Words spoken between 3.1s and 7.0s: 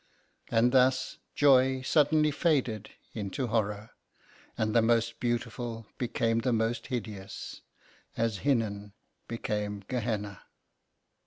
into horror, and the most beautiful became the most